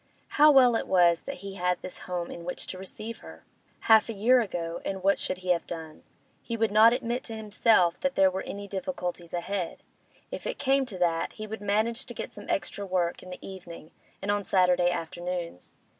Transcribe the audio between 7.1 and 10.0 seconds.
to himself that there were any difficulties ahead;